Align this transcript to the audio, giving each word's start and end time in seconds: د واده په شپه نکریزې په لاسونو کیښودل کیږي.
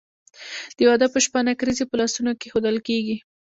د 0.77 0.79
واده 0.89 1.07
په 1.13 1.19
شپه 1.25 1.39
نکریزې 1.49 1.85
په 1.87 1.95
لاسونو 1.99 2.31
کیښودل 2.41 2.77
کیږي. 2.87 3.17